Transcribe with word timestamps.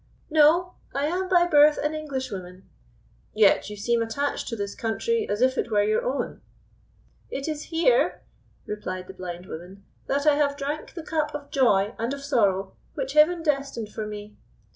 "No; 0.31 0.73
I 0.95 1.05
am 1.05 1.29
by 1.29 1.45
birth 1.45 1.77
an 1.77 1.93
Englishwoman." 1.93 2.67
"Yet 3.35 3.69
you 3.69 3.77
seem 3.77 4.01
attached 4.01 4.47
to 4.47 4.55
this 4.55 4.73
country 4.73 5.29
as 5.29 5.41
if 5.43 5.59
it 5.59 5.69
were 5.69 5.83
your 5.83 6.03
own." 6.03 6.41
"It 7.29 7.47
is 7.47 7.65
here," 7.65 8.23
replied 8.65 9.05
the 9.05 9.13
blind 9.13 9.45
woman, 9.45 9.83
"that 10.07 10.25
I 10.25 10.37
have 10.37 10.57
drank 10.57 10.95
the 10.95 11.03
cup 11.03 11.35
of 11.35 11.51
joy 11.51 11.93
and 11.99 12.15
of 12.15 12.23
sorrow 12.23 12.73
which 12.95 13.13
Heaven 13.13 13.43
destined 13.43 13.89
for 13.89 14.07
me. 14.07 14.35